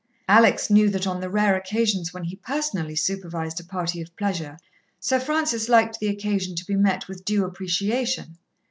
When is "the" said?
1.21-1.29, 5.99-6.07